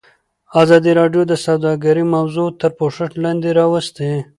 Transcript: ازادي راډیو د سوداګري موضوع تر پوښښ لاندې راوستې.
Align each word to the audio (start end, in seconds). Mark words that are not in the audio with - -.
ازادي 0.61 0.91
راډیو 0.99 1.21
د 1.27 1.33
سوداګري 1.45 2.03
موضوع 2.15 2.47
تر 2.61 2.71
پوښښ 2.79 3.09
لاندې 3.23 3.49
راوستې. 3.59 4.11